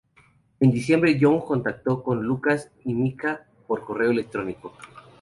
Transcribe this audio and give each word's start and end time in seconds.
En 0.59 0.71
diciembre, 0.71 1.19
Young 1.19 1.45
contactó 1.45 2.01
con 2.01 2.23
Lukas 2.23 2.71
y 2.85 2.95
Micah 2.95 3.45
por 3.67 3.85
correo 3.85 4.09
electrónico. 4.09 4.73